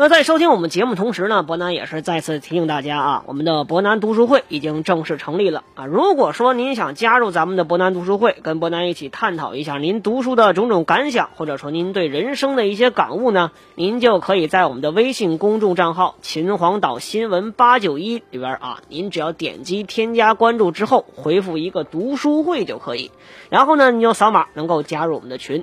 [0.00, 5.84] 那在收听我们节目同时呢，博南也是再次提醒大家啊，我们的博南读书会已经正式成立了啊。
[5.84, 23.10] 如果说您想加入咱们的博南读书会，跟博南一起探讨一下您读书的种种感想，或者说您对人生的一些感悟呢，您就可以在我们的微信公众账号“秦皇岛新闻八九一”里边啊，您只要点击添加关注之后，回复一个读书会就可以，
[23.50, 25.62] 然后呢，你就扫码能够加入我们的群。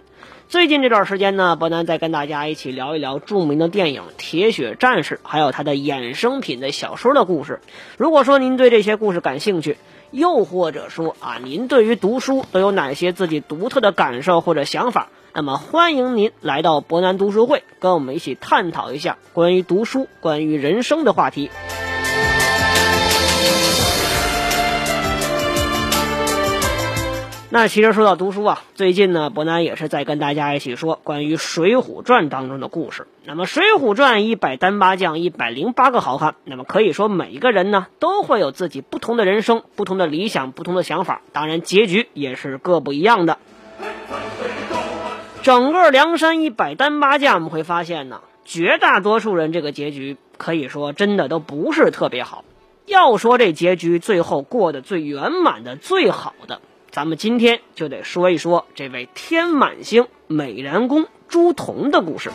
[0.49, 7.59] 最近这段时间呢，伯南再跟大家一起聊一聊著名的电影《铁血战士》，还有它的衍生品的小说的故事。
[7.97, 9.77] 如果说您对这些故事感兴趣，
[10.09, 21.51] 又或者说啊，您对于读书都有哪些自己独特的感受或者想法，那么欢迎您来到博南读书会，跟我们一起探讨一下关于读书、关于人生的话题。
[27.49, 33.07] 那其实说到读书啊，最近呢，伯南也是在跟大家一起说关于《水浒传》当中的故事。
[33.23, 43.37] 那么，《水浒传》一百单八将，一百零八个好汉，那么可以说每一个人呢都会有自己不同的人生、不同的理想、不同的想法，当然结局也是各不一样的。
[45.41, 52.43] 整个梁山一百单八将，我们会发现呢，绝大多数人这个结局可以说真的都不是特别好。
[52.85, 56.59] 要说这结局最后过得最圆满的、最好的。
[56.97, 62.31] 咱们今天就得说一说这位天满星美髯公朱仝的故事。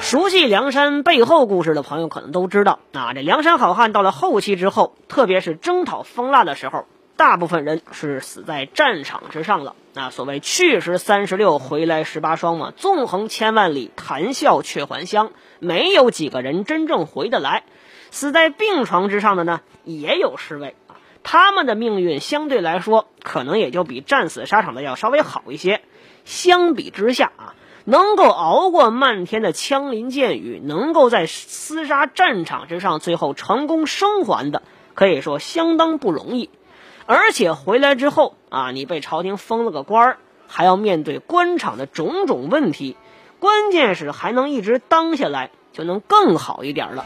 [0.00, 6.84] 熟悉梁山背后故事的朋友可能都知道，啊，这梁山好汉到了后期之后，特别是征讨方腊的时候，
[7.16, 9.76] 大部分人是死在战场之上了。
[9.94, 17.62] 那所谓去时三十六，回来十八双嘛，纵横千万里，谈笑却还乡，没有几个人真正回得来。
[18.10, 20.74] 死在病床之上的呢，也有十位。
[21.28, 25.82] 他们的命运相对来说，可能也就比战死沙场的要稍微好一些。
[26.24, 27.54] 相比之下啊，
[27.84, 34.62] 能够熬过漫天的枪林箭雨，能够在厮杀战场之上最后成功生还的，
[34.94, 36.48] 可以说相当不容易。
[37.06, 42.96] 而且回来之后啊，你被朝廷封了个官儿，还要面对官场的种种问题，
[43.40, 47.04] 关键是还能一直当下来，就能更好一点了。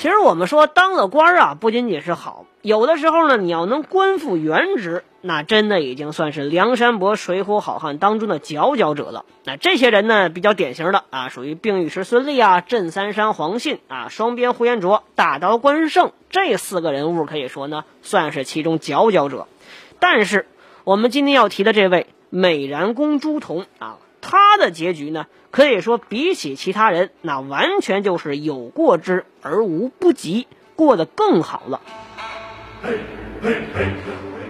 [0.00, 9.26] 其实我们说当了官啊，不仅仅是好，有的时候呢，你要能官复原职，那真的已经算是梁山伯、水浒好汉当中的佼佼者了。
[9.44, 19.48] 那这些人呢，比较典型的啊，属于并尉迟孙立啊、镇三山黄信啊、双鞭呼延灼、大刀关胜这四个人物，可以说呢，算是其中佼佼者。
[19.98, 20.46] 但是
[20.84, 23.98] 我们今天要提的这位美髯公朱仝啊。
[24.20, 31.80] 他的结局呢，可以说比起其他人，那完全就是有过之而无不及，过得更好了。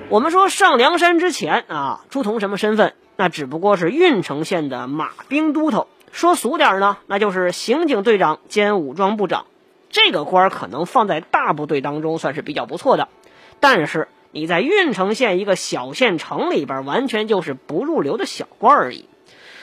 [0.09, 2.95] 我们说上梁山之前啊，朱仝什么身份？
[3.17, 9.47] 那只不过是郓城县的马兵都头，说俗点呢，那就是刑警队长兼武装部长。
[9.91, 13.09] 这个官可能放在大部队当中算是比较不错的，
[13.61, 19.05] 但是你在郓城县一个小县城里边，完全就是不入流的小官而已。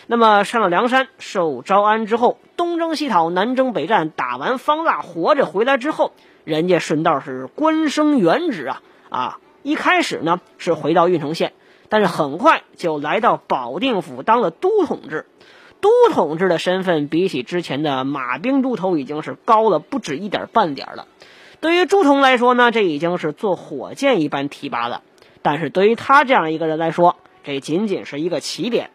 [0.10, 6.14] 那么上了梁山，受招安之后，东征西讨，南征北战，打完方腊，活着回来之后，
[6.46, 9.40] 人家顺道是官升原职啊啊！
[9.64, 11.52] 一开始呢是回到郓城县，
[11.90, 15.26] 但是很快就来到保定府当了都统制。
[15.80, 21.06] 都统制的身份比起之前的马兵都头已经是高了不止一点半点了。
[21.60, 25.04] 对于朱仝来说呢，这已经是坐火箭一般提拔了。
[25.42, 28.90] 但是对于他这样一个人来说，这仅仅是一个起点。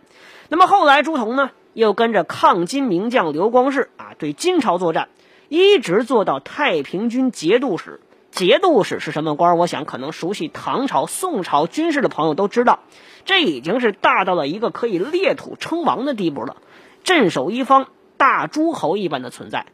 [0.52, 5.09] 那么后来，朱仝呢又跟着抗金名将刘光世啊，对金朝作战，
[5.48, 8.03] 一直做到太平军节度使。
[8.30, 9.56] 节度使是什么官？
[9.56, 12.80] 我想可能熟悉唐朝、宋朝军事的朋友都知道，
[13.24, 16.59] 这已经是大到了一个可以列土称王的地步了，
[17.03, 17.86] 镇守一方，
[18.18, 19.65] 大诸侯一般的存在。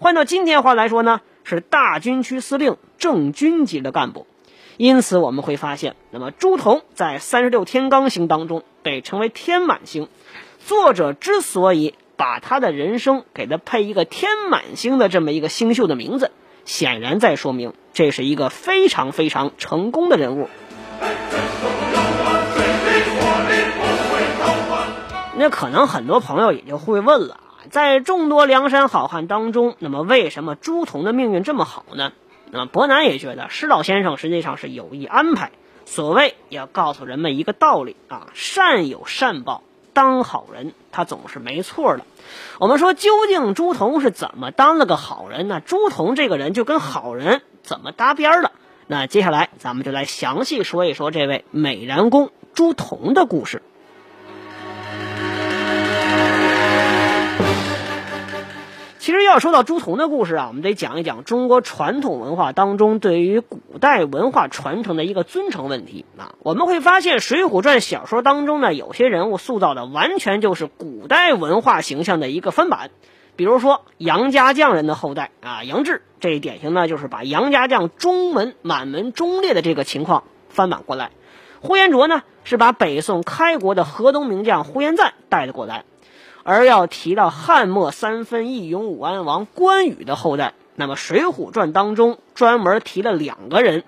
[0.00, 4.26] 换到今天话来说呢，是大军区司令、正军级的干部。
[4.78, 10.08] 因此我们会发现，那么朱仝在三十六天罡星当中被称为天满星。
[10.64, 16.30] 作者之所以把他的人生给他配一个天满星的这么一个星宿的名字，
[16.64, 20.48] 显然在说明这是一个非常非常成功的人物。
[25.36, 32.12] 那可能很多朋友也就会问了啊，在众多梁山好汉当中，那么为什么朱仝的命运这么好呢？
[32.52, 35.50] 那么伯南也觉得施老先生实际上是有意安排。
[35.86, 42.04] 所谓要告诉人们一个道理啊，善有善报，当好人他总是没错的。
[42.58, 45.60] 我们说，究竟朱仝是怎么当了个好人呢？
[45.60, 48.52] 朱仝这个人就跟好人怎么搭边了？
[48.86, 53.62] 那接下来咱们就来详细说一说这位美髯公朱仝的故事。
[59.04, 66.36] 其实要说到朱仝的故事啊，我们得讲一讲中国传统文化当中对于古代文化传承的一个尊称问题啊。
[66.38, 72.90] 我们会发现《水浒传》小说当中呢，有些人物塑造的完全就是古代文化形象的一个翻版。
[73.36, 81.10] 比如说杨家将人的后代啊，杨志，这一典型呢就是把杨家将中门满门忠烈的这个情况翻版过来。
[81.60, 85.84] 呼延灼呢是把北宋开国的河东名将呼延赞带了过来。
[86.44, 93.82] 而要提到汉末三分义勇武安王关羽的后代，那么《水浒传》当中专门提了两个人，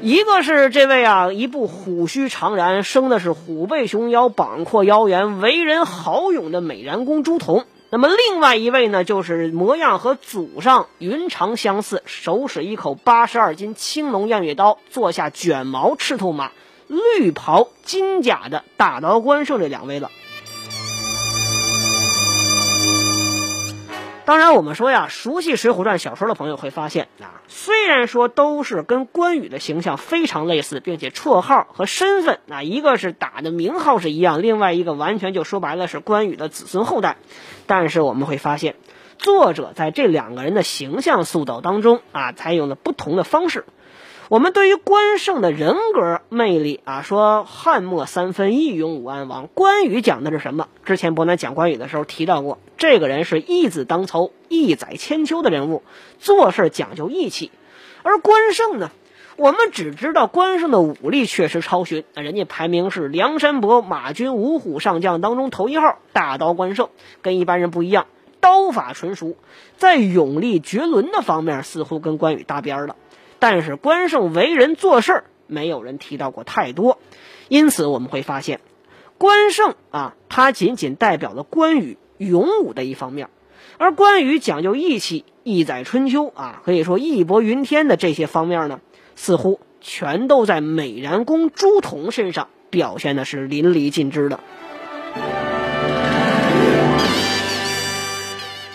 [0.00, 7.62] 一个是这位啊，一部虎须长髯，生的是虎背熊腰、膀阔腰圆、为人豪勇的美髯公朱仝。
[7.90, 16.50] 那么另外一位呢，就是模样和祖上云长相似，手使一口八十二斤青龙偃月刀，坐下卷毛赤兔马、
[16.88, 20.10] 绿袍金甲的大刀关胜这两位了。
[24.26, 37.18] 当然，我们说呀，熟悉《水浒传》小说的朋友会发现啊，虽然说都是跟关羽的形象非常类似，并且绰号和身份啊，一个是打的名号是一样，另外一个完全就说白了是关羽的子孙后代，
[37.66, 38.76] 但是我们会发现，
[39.18, 43.66] 作者在这两个人的形象塑造当中啊，采用了不同的方式。
[44.30, 50.68] 我们对于关胜的人格魅力啊，说汉末三分义勇武安王，关羽讲的是什么？
[50.86, 55.82] 之前伯南讲关羽的时候提到过，这个人是义字当头、义载千秋的人物，
[56.18, 57.50] 做事讲究义气。
[58.02, 58.90] 而关胜呢，
[59.36, 66.90] 我们只知道关胜的武力确实超群，人家排名是梁山伯马军五虎上将当中头一号，大刀关胜
[67.22, 68.06] 跟一般人不一样，
[68.40, 69.34] 刀法纯熟，
[69.78, 72.96] 在勇力绝伦的方面似乎跟关羽搭边了。
[73.38, 76.98] 但是关胜为人做事，没有人提到过太多，
[77.48, 78.60] 因此我们会发现，
[79.16, 83.28] 关胜啊，他仅仅代表了关羽勇武的一方面，
[83.78, 88.80] 而关羽讲究义气、义载春秋啊，可以说义薄云天的这些方面呢，
[89.16, 94.40] 似乎全都在美髯公朱仝身上表现的是淋漓尽致的。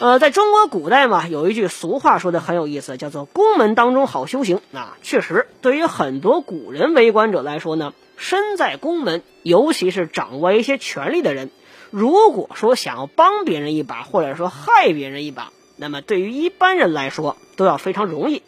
[0.01, 4.61] 呃，在中国古代嘛，有一句俗话说的很有意思，叫做“宫门当中好修行”。
[4.73, 11.49] 啊，确实，对于很多古人为官者来说呢，身在宫门，尤其是掌握一些权力的人，
[11.91, 18.43] 如果说想要帮别人一把，或者说害别人一把，那么对于一般人来说都要非常容易。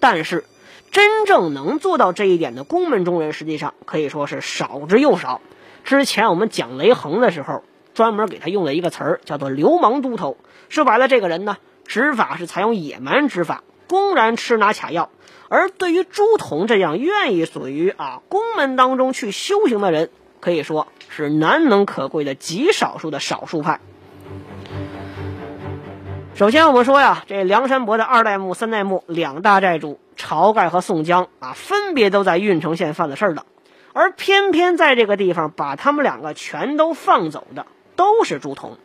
[0.00, 0.44] 但是，
[0.90, 5.40] 真正能做到这一点的宫门中人，实际上可以说是少之又少。
[5.84, 7.62] 之前我们讲雷横的时候。
[7.92, 10.38] 专门给他用了一个词儿，叫做“流氓都头”。
[10.70, 15.10] 说白了，这个人呢，执法是采用野蛮执法，公然吃拿卡要。
[15.48, 20.08] 而对于朱仝这样愿意属于啊宫门当中去修行的人，
[20.40, 23.80] 可以说是难能可贵的极少数的少数派。
[26.34, 33.44] 首先，我们说呀，这梁山伯的二代目、三代目两大寨主晁盖和宋江啊，分别都在郓城县犯了事儿了，
[33.92, 37.66] 而偏偏在这个地方把他们两个全都放走的。
[37.96, 38.78] 都是朱仝。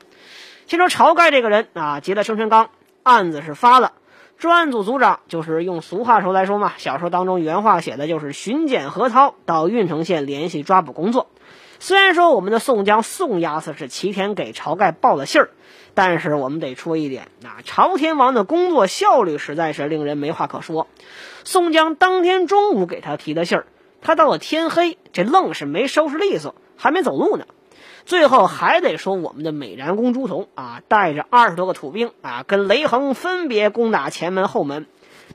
[0.67, 2.69] 先说晁盖这个人啊，结了生辰纲，
[3.03, 3.93] 案子是发了，
[4.37, 11.27] 专案组组长就是用俗话说来说嘛，小说当中原话写的就是巡检何涛到郓城县联系抓捕工作。
[11.79, 15.49] 虽然说我们的宋江宋押司是齐天给晁盖报了信儿，
[15.93, 20.87] 但是我们得说一点，那朝天王的工作效率实在是令人没话可说。
[21.43, 23.67] 宋江当天中午给他提的信儿，
[24.01, 27.45] 他到了天黑，这愣是没收拾利索，还没走路呢。
[28.05, 34.85] 最后还得说我们的美髯公朱仝啊，带着二十多个土兵啊，跟雷横分别攻打前门后门，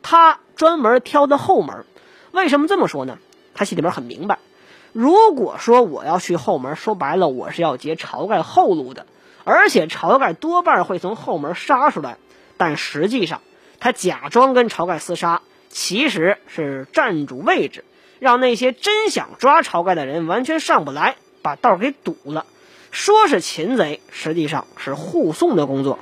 [0.02, 1.84] 他专门挑的后门。
[2.30, 3.18] 为什么这么说呢？
[3.54, 4.38] 他心里边很明白，
[4.92, 9.06] 如果说我要去后门，说白了我是要截晁盖后路的，
[9.44, 12.16] 而且晁盖多半会从后门杀出来。
[12.56, 13.40] 但实际上，
[13.78, 17.84] 他假装跟晁盖厮杀，其实是占住位置，
[18.18, 22.44] 让那些真想抓晁盖的人完全上不来，把道给堵了。
[22.90, 25.98] 说是擒贼，实际上是护送的工作。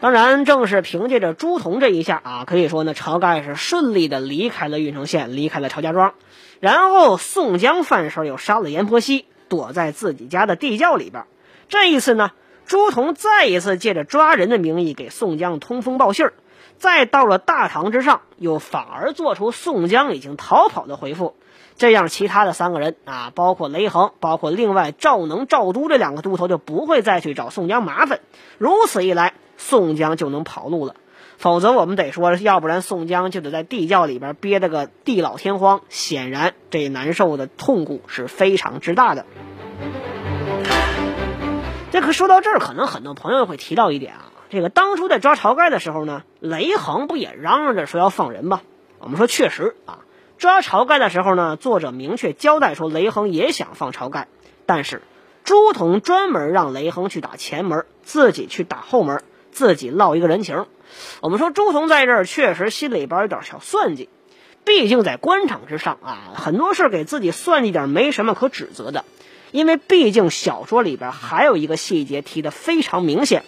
[0.00, 6.14] 当然，正是凭借着朱仝这一下啊，可以说呢，晁盖是顺利的离开了郓城县，离开了晁家庄。
[6.58, 11.24] 然后宋江犯事又杀了阎婆惜，躲在自己家的地窖里边。
[11.68, 12.30] 这一次呢，
[12.64, 16.32] 朱仝再一次借着抓人的名义给宋江通风报信儿，
[16.78, 21.36] 再到了大堂之上，又反而做出宋江已经逃跑的回复。
[21.76, 28.20] 这样，其他的三个人啊，包括雷横，包括另外赵能、赵都这两个都头，就不会再去找宋江麻烦。
[28.56, 30.96] 如此一来，宋江就能跑路了。
[31.36, 35.82] 否则，我们得说，要不然宋江就得在地窖里边憋得个地老天荒。
[35.90, 39.26] 显然，这难受的痛苦是非常之大的。
[41.92, 48.62] 这可说到这儿，可能很多朋友会提到一点啊，这个当初在抓晁盖的时候呢，雷横不也嚷嚷着说要放人吗？
[48.98, 50.00] 我们说确实啊。
[50.38, 54.28] 抓晁盖的时候呢，作者明确交代说雷横也想放晁盖，
[54.66, 55.02] 但是
[55.44, 60.66] 朱仝专门让雷横去打前门，自己去打后门，自己落一个人情。
[61.20, 64.08] 我们说朱仝在这儿确实心里边有点小算计，
[64.64, 69.04] 毕竟在官场之上啊，很多事给自己算计点没什么可指责的，
[69.52, 73.44] 因为毕竟小说里边还有一个细节提的非常明显。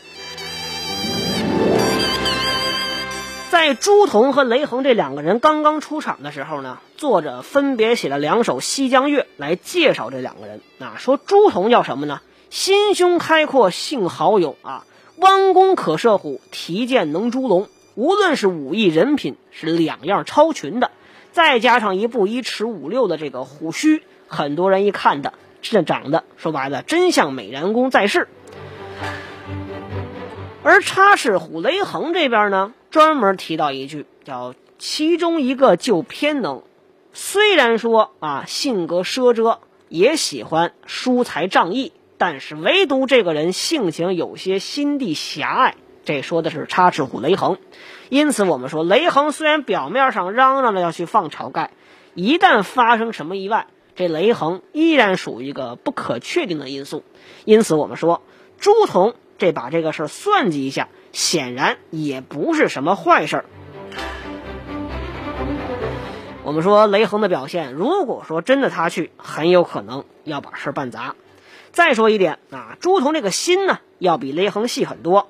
[3.50, 10.62] 在朱仝和雷横这两个人刚刚出场的时候呢，作者分别写了两首《西江月》来介绍这两个人。
[10.78, 12.23] 啊，说朱仝叫什么呢？
[12.49, 14.85] 心胸开阔，性豪勇啊，
[15.22, 17.68] 弯弓可射虎，提剑能诛龙。
[17.94, 20.90] 无论是武艺、人品，是两样超群的。
[21.30, 28.26] 再加上一部一尺五六的这个虎须，很多人一看的，这长得说白了，真像美髯公在世。
[30.64, 32.74] 而插翅虎雷横这边呢？
[32.90, 36.62] 专门提到一句，叫其中一个就偏能，
[37.12, 41.92] 虽然说啊性格奢遮，也喜欢疏财仗义，
[42.24, 45.74] 但是唯独这个人性情有些心地狭隘。
[46.04, 47.58] 这说的是插翅虎雷横。
[48.10, 51.72] 因此我们说，雷横虽然表面上嚷嚷着要去放晁盖，
[52.14, 57.02] 一旦发生什么意外，这雷横依然属于一个不可确定的因素。
[57.44, 58.22] 因此我们说，
[58.60, 60.90] 朱仝这把这个事儿算计一下。
[61.10, 63.44] 显然也不是什么坏事儿。
[66.44, 71.16] 我们说雷横的表现，如果说真的他去，很有可能要把事儿办砸。
[71.72, 75.28] 再说一点啊，朱仝这个心呢，要比雷横细很多。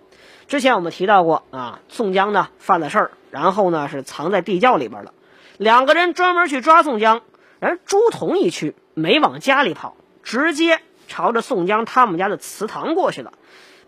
[0.48, 5.14] 之前我们提到过啊，宋江呢犯了事儿，然后呢是藏在地窖里边了。
[5.56, 7.22] 两个人专门去抓宋江，
[7.60, 13.32] 而朱仝一去没往家里跑，直接朝着宋江他们家的祠堂过去了。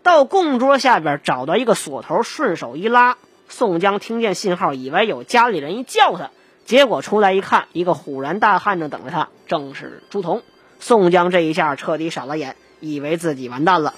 [0.01, 3.17] 到供桌下边找到一个锁头，顺手一拉，
[3.49, 6.31] 宋江听见信号，以为有家里人一叫他，
[6.63, 10.41] 结果出来一看，一个虎然大汉正等着他，正是朱仝。
[10.87, 13.95] 宋江这一下彻底傻了眼，以为自己完蛋了。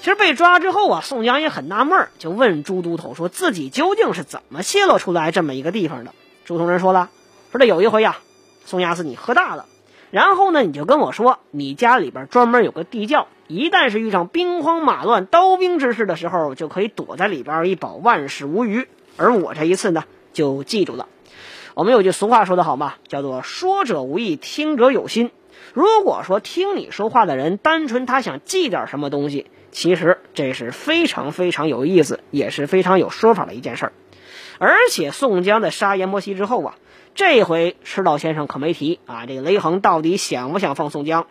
[0.00, 6.10] 其实被抓之后啊，宋江也很纳闷，就问朱都头，说自己究竟是怎么泄露出来这么一个地方的？
[6.44, 7.10] 朱同仁说了，
[7.52, 8.18] 说这有一回呀，
[8.66, 9.66] 宋押司你喝大了，
[10.10, 13.28] 然后呢你就跟我说，你家里边专门有个地窖。
[13.46, 18.88] 一旦是遇上兵荒马乱、刀兵之事的时候，就可以躲在里边一保万事无虞。
[19.16, 20.02] 而我这一次呢，
[20.32, 21.06] 就记住了。
[21.74, 25.32] 我们有句俗话说得好嘛，叫做“说者无意，听者有心”。
[25.74, 33.92] 如果说听你说话的人单纯他想记点什么东西，其实这是非常非常有意思，也是非常有说法的一件事儿。
[34.58, 36.76] 而且宋江在杀阎婆惜之后啊，
[37.16, 41.26] 这回赤道先生可没提啊，这个雷横到底想不想放宋江？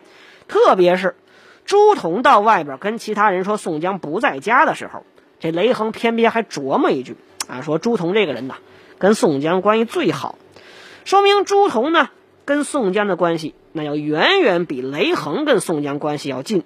[0.50, 1.16] 特别是。
[1.64, 5.06] 朱仝到外边跟其他人说宋江不在家的时候，
[5.40, 7.16] 这雷横偏偏还琢磨一句
[7.48, 8.56] 啊，说朱仝这个人呐，
[9.04, 10.38] 跟宋江关系最好，
[11.04, 12.08] 说明朱仝呢
[12.46, 16.64] 跟宋江的关系那要远远比雷横跟宋江关系要近。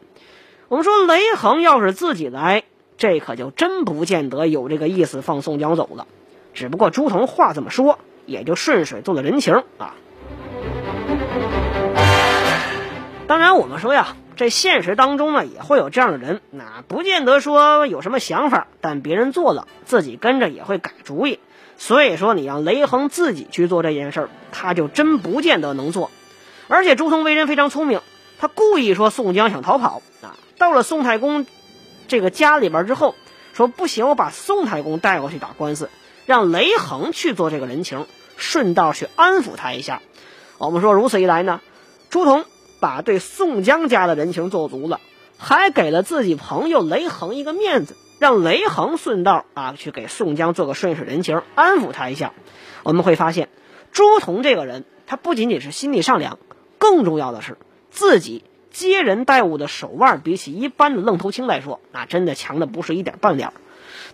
[0.67, 2.65] 我们说雷横要是自己来，
[2.99, 6.05] 这可就真不见得有这个意思放宋江走了。
[6.53, 9.95] 只不过朱仝话这么说，也就顺水做了人情啊。
[13.25, 14.15] 当然，我们说呀。
[14.35, 21.39] 这现实当中呢，也会有这样的人，那不见得说有什么想法，但别人做了，自己跟着也会改主意。
[21.77, 26.11] 所以说，你让雷横自己去做这件事儿，他就真不见得能做。
[26.67, 28.01] 而且朱仝为人非常聪明，
[28.39, 31.45] 他故意说宋江想逃跑啊，到了宋太公
[32.07, 33.15] 这个家里边之后，
[33.53, 35.89] 说不行，我把宋太公带过去打官司，
[36.25, 38.05] 让雷横去做这个人情，
[38.35, 40.01] 顺道去安抚他一下。
[40.57, 41.61] 我们说，如此一来呢，
[42.09, 42.43] 朱仝。
[42.79, 45.01] 把对宋江家的人情做足了，
[45.37, 52.33] 还给了自己朋友雷横一个面子，让雷横顺道啊去给宋江做个顺水人情，安抚他一下。
[52.83, 53.49] 我们会发现，
[53.91, 56.39] 朱仝这个人，他不仅仅是心地善良，
[56.79, 57.57] 更重要的是
[57.91, 63.53] 自己接人待物的手腕，比起一般的愣头青来说，那真的强的不是一点半点。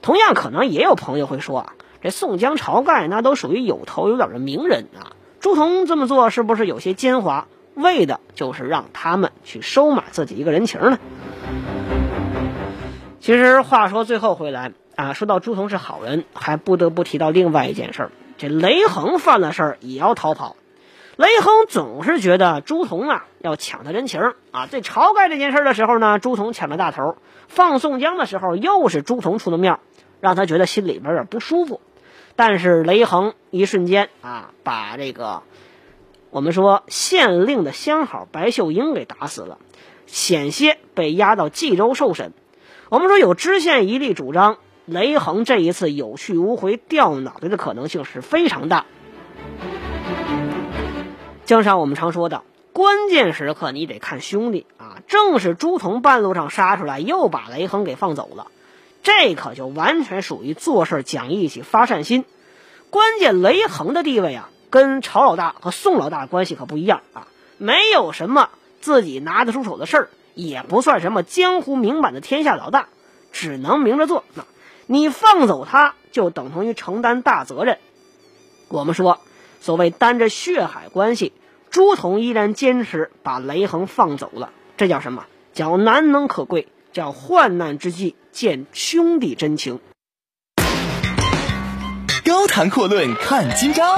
[0.01, 7.45] 同样，可能也有朋友会说啊，这宋江、晁盖那都属于有头有脸的名人啊，朱仝这么做是不是有些奸猾？
[7.75, 10.99] 为的就是让他们去收买自己一个人情呢。
[13.19, 20.55] 其实话说最后回来啊，说到朱仝是好人，还不得不提到另外一件事儿：这雷横犯了事儿也要逃跑。
[21.15, 29.79] 雷横总是觉得朱仝啊要抢他人情啊，在晁盖这件事儿的时候呢，朱仝抢了大头；放宋江的时候又是朱仝出的面儿，
[30.19, 31.81] 让他觉得心里边有点不舒服。
[32.35, 35.43] 但是雷横一瞬间啊，把这个
[36.33, 39.59] 我们说县令的相好白秀英给打死了，
[40.07, 42.33] 险些被押到冀州受审。
[42.89, 48.87] 我们说有知县一力主张，雷横这一次有去无回掉脑袋的可能性是非常大。
[51.45, 54.97] 就像我们常说的，关键时刻你得看兄弟啊！
[55.07, 58.47] 正是朱仝半路上杀出来，又把雷横给放走了，
[59.03, 62.25] 这可就完全属于做事讲义气、发善心。
[62.89, 67.27] 关键雷横的地位啊，跟曹老大和宋老大关系可不一样啊，
[67.59, 68.49] 没有什么
[68.81, 70.09] 自己拿得出手的事儿。
[70.33, 72.87] 也不算什么江湖名版的天下老大，
[73.31, 74.23] 只能明着做。
[74.33, 74.45] 那，
[74.87, 77.77] 你放走他，就等同于承担大责任。
[78.67, 79.19] 我们说，
[79.61, 81.33] 所谓担着血海关系，
[81.69, 85.27] 朱仝依然坚持把雷横放走了，这叫什么？
[85.53, 89.79] 叫难能可贵，叫患难之际见兄弟真情。
[92.25, 93.97] 高谈阔论看今朝，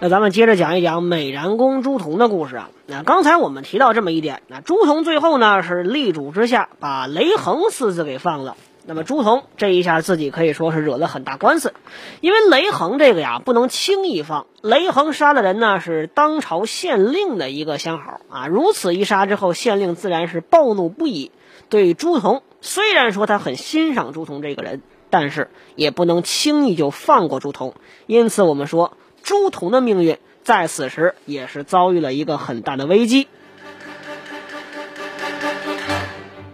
[0.00, 2.70] 那咱们接着讲一讲美髯公朱仝的故事啊。
[2.86, 8.56] 那刚才我们提到这么一点，那朱仝最后呢是力主之下把雷横四子给放了。
[8.86, 11.74] 那么朱仝这一下自己可以说是惹了很大官司，
[12.20, 14.46] 因为雷横这个呀不能轻易放。
[14.62, 21.32] 雷横杀的人呢是当朝县令的一个相好啊，如此一杀之后，县令自然是暴怒不已。
[21.70, 24.80] 对朱仝，虽然说他很欣赏朱仝这个人，
[25.10, 27.72] 但是也不能轻易就放过朱仝。
[28.06, 33.28] 因此，我们说朱仝的命运在此时也是遭遇了一个很大的危机。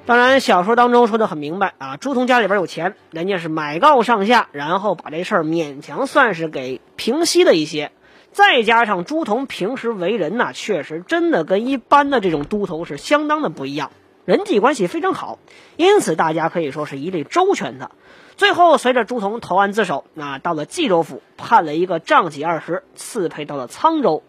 [0.07, 7.90] 当然，小说当中说的很明白啊，朱仝家里边有钱，人家是买告上下，然后把这事儿勉强算是给平息了一些。
[8.31, 13.92] 再加上朱仝平时为人呐，确实真的跟一般的这种都头是相当的不一样，
[14.27, 15.38] 人际关系非常好，
[15.77, 17.90] 因此大家可以说是一力周全的。
[18.37, 24.23] 最后，随着朱仝投案自首，那到了冀州府，判了一个杖几二十，赐配到了沧州。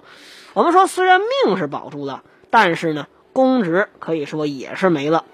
[0.54, 5.26] 我们说，虽然命是保住了，但是呢，公职可以说也是没了。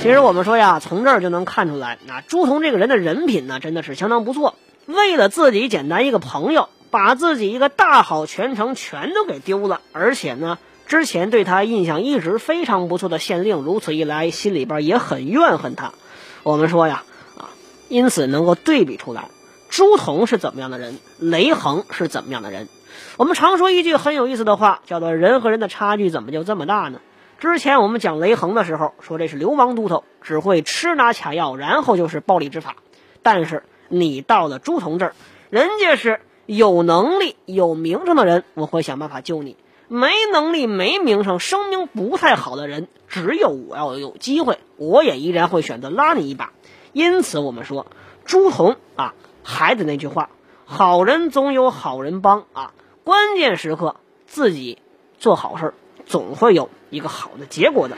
[0.00, 4.56] 其实我们说呀，从这儿就能看出来，那朱仝这个人的人品呢，真的是相当不错。
[4.86, 15.92] 为了自己简单一个朋友，把自己一个大好前程全都给丢了，而且呢，之前对他印象一直非常不错的县令，如此一来，心里边也很怨恨他。
[16.42, 17.04] 我们说呀，
[17.38, 17.50] 啊，
[17.88, 19.28] 因此能够对比出来，
[19.68, 22.68] 朱仝是怎么样的人，雷横是怎么样的人。
[23.16, 27.00] 我们常说一句很有意思的话，叫做“人和人的差距怎么就这么大呢？”
[27.40, 32.76] 之前我们讲雷横的时候，说这是流氓都头，只会吃拿卡要，然后就是暴力执法。
[33.22, 35.14] 但是你到了朱仝这儿，
[35.50, 39.56] 人家是有能力、有名声的人，我会想办法救你；
[39.88, 46.52] 没能力、没名声、声名不太好的人，只有我要有机会，我也依然会选择拉你一把。
[46.92, 47.86] 因此，我们说
[48.24, 50.30] 朱仝啊，还得那句话：
[50.64, 52.72] 好人总有好人帮啊，
[53.04, 54.78] 关键时刻自己
[55.18, 55.74] 做好事儿。
[56.06, 57.96] 总会有一个好的结果的。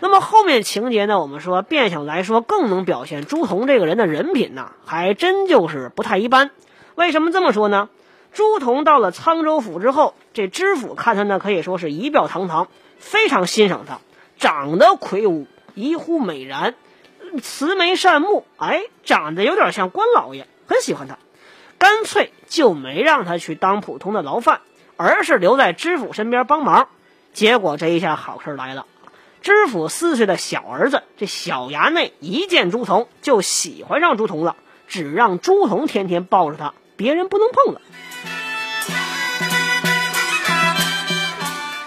[0.00, 1.18] 那么后面情节呢？
[1.18, 6.50] 我们说变相来说，更能表现朱仝这个人的人品呢，还真就是不太一般。
[6.94, 7.88] 为什么这么说呢？
[8.32, 12.68] 朱仝到了沧州府之后，这知府看他呢，可以说是仪表堂堂，
[12.98, 14.00] 非常欣赏他，
[14.38, 16.74] 长得魁梧，一呼美然，
[17.42, 21.18] 慈眉善目，哎，长得有点像官老爷，很喜欢他，
[21.78, 24.60] 干脆就没让他去当普通的牢犯。
[24.98, 26.86] 而是留在知府身边帮忙，
[27.32, 28.86] 结果这一下好事来了，
[29.40, 34.54] 知府四岁的小儿子这小衙内一见朱仝就喜欢上朱仝了，
[34.86, 37.80] 只让朱仝天天抱着他，别人不能碰了。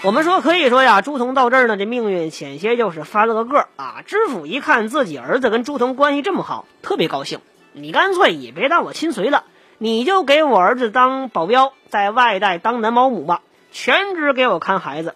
[0.06, 4.04] 我们说可以说呀，朱仝到这儿呢，这命运险些就是翻了个个啊！
[4.06, 7.40] 知府一看自己儿子跟朱仝关系这么好，特别高兴，
[7.74, 9.46] 你干脆也别当我亲随了。
[9.80, 13.42] 你就给我儿子当保镖，在外带当男保姆吧，
[13.72, 15.16] 全职给我看孩子。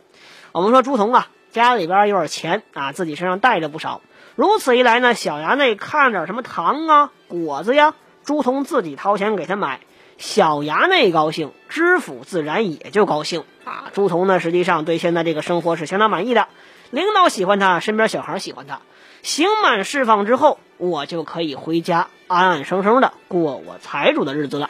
[0.53, 4.01] 我们说朱仝啊，家里边有点钱啊，自己身上带着不少。
[4.35, 7.93] 如此一来呢，小衙内看点什么糖啊、果子呀，
[8.25, 9.81] 朱仝自己掏钱给他买，
[10.19, 13.85] 小衙内高兴，知府自然也就高兴啊。
[13.93, 16.49] 朱仝呢，实际上对现在这个生活是相当满意的，
[16.91, 18.81] 领导喜欢他，身边小孩喜欢他，
[19.23, 24.69] 刑满释放之后，我就可以回家安安生生的过我财主的日子了。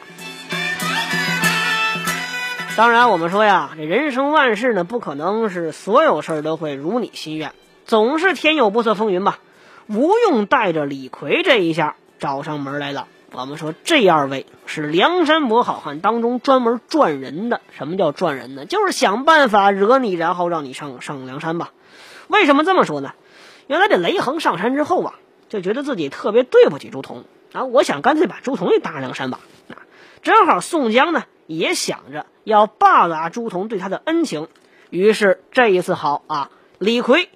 [2.77, 7.53] 当然，我们说呀，这人生万事呢，不可能是所有事儿都会如你心愿，
[7.85, 9.39] 总是天有不测风云吧。
[9.87, 13.07] 吴用带着李逵这一下找上门来了。
[13.31, 17.61] 我们说这二位是梁山伯好汉当中专门赚人的。
[17.77, 18.65] 什么叫赚人呢？
[18.65, 21.71] 就是想办法惹你，然后让你上上梁山吧。
[22.27, 23.13] 为什么这么说呢？
[23.67, 25.13] 原来这雷横上山之后啊，
[25.47, 29.39] 就觉得自己特别对不起朱仝啊，我想干脆把朱仝也搭上梁山吧。
[29.69, 29.77] 啊，
[30.23, 34.47] 正好宋江呢也想着要报答朱仝对他的恩情，
[34.89, 37.29] 于是这一次好啊，李逵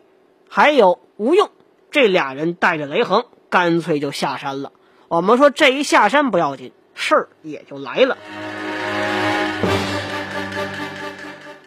[0.50, 1.50] 还有吴用。
[1.92, 4.72] 这俩人带着雷横，干脆就下山了。
[5.14, 8.18] 我们说这一下山不要紧，事儿也就来了。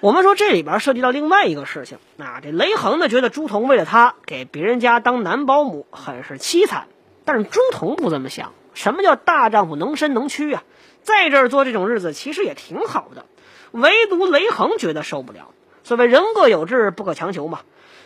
[0.01, 6.89] 我们说这里边涉及到另外一个事情，啊，这雷横呢觉得朱仝为了他给别人家当男保姆很是凄惨，
[7.25, 8.51] 但是朱仝不这么想。
[8.75, 10.65] 什么叫大丈夫能伸能屈啊？
[11.05, 13.27] 在这儿做这种日子其实也挺好的，
[13.71, 15.53] 唯独雷横觉得受不了。
[15.85, 17.61] 所谓人各有志，不可强求嘛。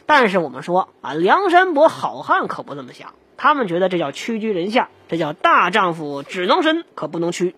[0.05, 7.57] 但是我们说啊，梁山伯好汉可不这么想，他们觉得这叫屈居人下，这叫大丈夫只能伸可不能屈。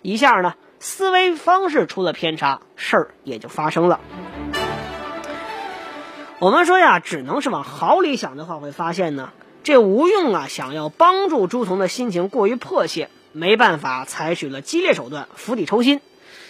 [0.00, 3.98] 一下呢，思维方式出了偏差，事儿也就发生了。
[6.38, 9.32] 我们说呀，只能是往好里想的话，会发现呢，
[9.64, 16.00] 这吴用啊，想要帮助朱仝的心情过于迫切，没办法，采取了激烈手段，釜底抽薪，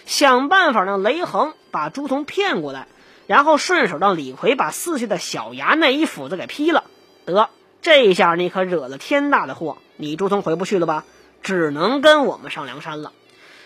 [0.04, 2.86] 想办法让雷横把朱仝骗过来。
[3.26, 6.84] 然后顺手让李逵把四岁的小牙那一斧子给劈了，
[7.24, 7.48] 得
[7.84, 11.04] 这一下你可惹了天大的祸，你朱仝回不去了吧？
[11.42, 13.12] 只能跟我们上梁山了。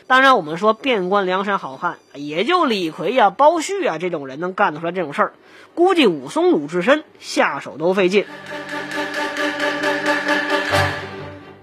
[0.09, 5.35] 当然，我们说遍观梁山好汉，也就李逵呀、包旭啊这种人能干得出来这种事儿，
[5.77, 8.27] 估计武松、鲁智深下手都费劲。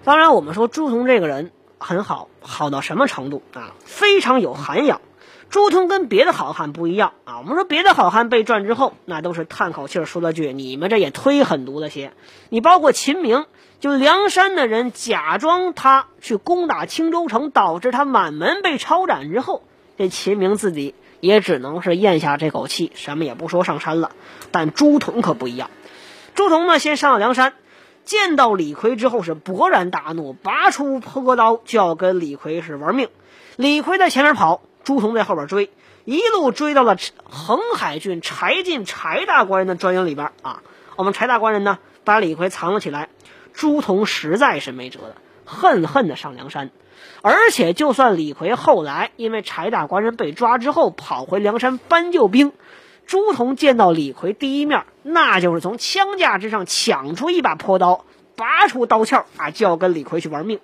[0.06, 3.74] 当然，我们说朱仝这个人很好，好到什么程度啊？
[3.84, 5.02] 非常有涵养。
[5.49, 7.38] 朱仝跟别的好汉不一样啊！
[7.39, 12.12] 我们说别的好汉被赚之后，那都是叹口气说了句：“你们这也忒狠毒了些。”
[12.49, 13.45] 你包括秦明，
[13.79, 19.63] 就梁山的人假装他去攻打青州城，导致他满门被抄斩之后，
[19.97, 24.12] 这秦明自己也只能是咽下这口气，什么也不说上山了。
[24.51, 25.69] 但朱仝可不一样，
[26.34, 27.53] 朱仝呢先上了梁山，
[28.03, 33.08] 见到李逵之后是勃然大怒，拔出破刀就要跟李逵是玩命。
[33.55, 34.62] 李逵在前面跑。
[34.86, 35.71] 朱仝在后边追，
[36.06, 40.62] 一路追到了横海郡柴进柴大官人的专营里边啊。
[40.95, 43.10] 我们柴大官人呢，把李逵藏了起来。
[43.52, 46.69] 朱仝实在是没辙了，恨恨的上梁山。
[47.21, 52.54] 而且，就算李逵后来因为柴大官人被抓之后跑回梁山搬救兵，
[53.08, 60.60] 朱仝见到李逵第一面，那就是从枪架之上抢出一把破刀，拔出刀鞘啊，就要跟李逵去玩命。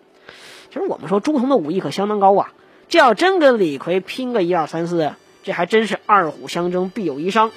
[0.69, 2.53] 其实我们说朱仝的武艺可相当高啊。
[2.91, 7.49] 这要真跟李逵拼个一二三四，这还真是二虎相争必有一伤。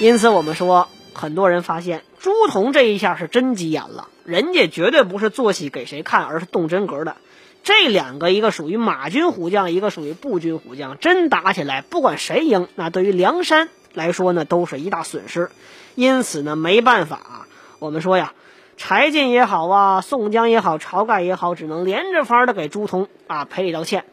[0.00, 7.16] 因此，我们说，很多人发现朱仝这一下是真急眼了，人家绝对不是做戏给谁看，而是动真格的。
[7.64, 15.50] 这两个，一个属于马军虎将，一个属于步军虎将，真打起来，不管谁赢，那对于梁山来说呢，都是一大损失。
[15.94, 17.46] 因此呢，没办法啊，
[17.78, 18.34] 我们说呀。
[18.82, 24.06] 柴进也好啊，宋江也好，晁盖也好，只能连着法的给朱仝啊赔礼道歉。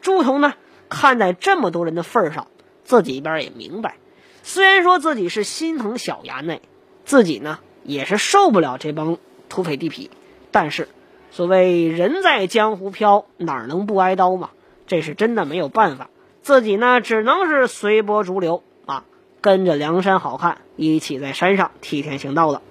[0.00, 0.54] 朱仝呢，
[0.88, 2.46] 看在这么多人的份上，
[2.84, 3.96] 自己一边也明白，
[4.42, 6.62] 虽然说自己是心疼小衙内，
[7.04, 9.18] 自己呢也是受不了这帮
[9.50, 10.08] 土匪地痞，
[10.50, 10.88] 但是
[11.30, 14.48] 所谓人在江湖飘，哪能不挨刀嘛？
[14.86, 16.08] 这是真的没有办法，
[16.40, 19.04] 自己呢只能是随波逐流啊，
[19.42, 22.62] 跟着梁山好汉一起在山上替天行道了。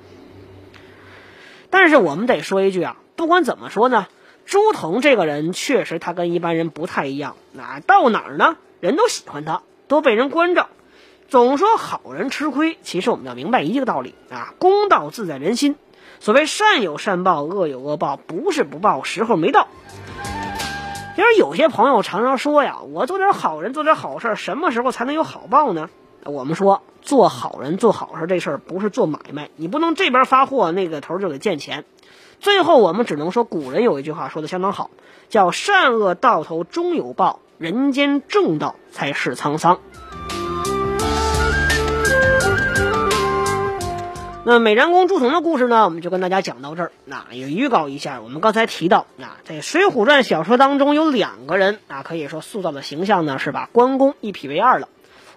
[1.74, 4.06] 但是我们得说一句啊，不管怎么说呢，
[4.46, 7.36] 朱仝这个人确实他跟一般人不太一样。
[7.52, 10.68] 那到哪儿呢，人都喜欢他，都被人关照。
[11.30, 15.76] 总说好人吃亏，其实我们要明白一个道理啊，公道自在人心。
[16.20, 19.68] 所谓善有善报，恶有恶报，不是不报，时候没到。
[21.18, 25.90] 因为有些朋友常常说呀，我做点好人，做点好事，什么时候才能有好报呢？
[26.26, 26.82] 我们说。
[27.06, 31.84] 做好人、做好事这事儿不是做买卖，你不能这边发货，那个头就得见钱。
[32.40, 34.90] 最后我们只能说，古人有一句话说的相当好，
[35.28, 39.82] 叫“善恶到头终有报，人间正道才是沧桑”。
[44.46, 46.94] 那美髯公朱仝的故事呢，我们就跟大家讲到这儿。
[47.04, 54.88] 那也预告一下，我们刚才提到，啊，在《水浒传》小说当中有两个人啊，可以说塑造的形象呢是把关公一劈为二了。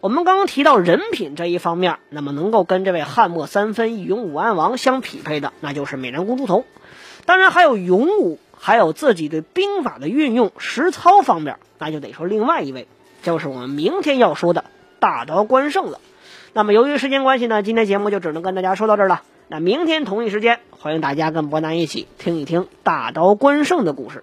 [0.06, 6.62] 我们刚刚提到人品这一方面，那么能够跟这位汉末三分义勇武安王相匹配的，那就是美髯公朱仝。
[7.24, 12.86] 当然还有勇武，还有自己对兵法的运用实操方面，那就得说另外一位，
[13.24, 14.66] 就是我们明天要说的
[15.00, 15.98] 大刀关胜了。
[16.52, 19.22] 那么由于时间关系呢，今天节目就只能跟大家说到这儿了。
[19.48, 24.22] 那明天同一时间，欢迎大家跟伯南一起听一听大刀关胜的故事。